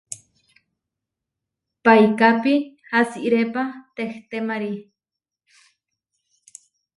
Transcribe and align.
Paikápi 1.83 2.55
asirépa 2.99 3.63
tehtémari. 3.95 4.73